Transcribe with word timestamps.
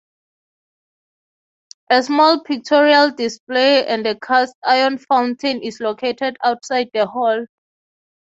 A 1.91 2.01
small 2.01 2.39
pictorial 2.41 3.11
display 3.11 3.85
and 3.85 4.07
a 4.07 4.19
cast 4.19 4.55
iron 4.65 4.97
fountain 4.97 5.61
is 5.61 5.79
located 5.79 6.37
outside 6.43 6.89
the 6.91 7.05
hall. 7.05 7.45